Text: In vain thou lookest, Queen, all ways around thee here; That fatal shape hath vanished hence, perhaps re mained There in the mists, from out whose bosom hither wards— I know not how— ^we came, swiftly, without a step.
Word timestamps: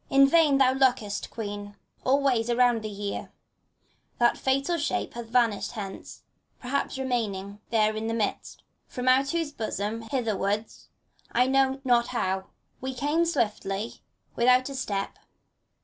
In 0.09 0.27
vain 0.27 0.57
thou 0.57 0.71
lookest, 0.73 1.29
Queen, 1.29 1.75
all 2.03 2.23
ways 2.23 2.49
around 2.49 2.81
thee 2.81 2.91
here; 2.91 3.31
That 4.17 4.35
fatal 4.35 4.79
shape 4.79 5.13
hath 5.13 5.27
vanished 5.27 5.73
hence, 5.73 6.23
perhaps 6.59 6.97
re 6.97 7.05
mained 7.05 7.59
There 7.69 7.95
in 7.95 8.07
the 8.07 8.15
mists, 8.15 8.57
from 8.87 9.07
out 9.07 9.29
whose 9.29 9.51
bosom 9.51 10.01
hither 10.09 10.35
wards— 10.35 10.87
I 11.31 11.45
know 11.45 11.81
not 11.83 12.07
how— 12.07 12.47
^we 12.81 12.97
came, 12.97 13.25
swiftly, 13.25 14.01
without 14.35 14.69
a 14.69 14.73
step. 14.75 15.19